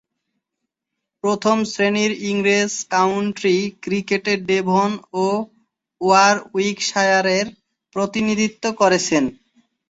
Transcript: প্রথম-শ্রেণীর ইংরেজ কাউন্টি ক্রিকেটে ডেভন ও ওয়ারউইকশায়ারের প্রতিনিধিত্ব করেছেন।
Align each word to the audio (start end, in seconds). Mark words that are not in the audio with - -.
প্রথম-শ্রেণীর 1.23 2.11
ইংরেজ 2.29 2.71
কাউন্টি 2.93 3.55
ক্রিকেটে 3.83 4.33
ডেভন 4.49 4.89
ও 5.15 5.25
ওয়ারউইকশায়ারের 6.01 7.45
প্রতিনিধিত্ব 7.95 8.63
করেছেন। 8.79 9.23